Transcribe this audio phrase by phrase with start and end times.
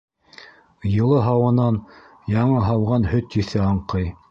[0.91, 1.77] Йылы һауанан
[2.37, 4.13] яңы һауған һөт еҫе аңҡый.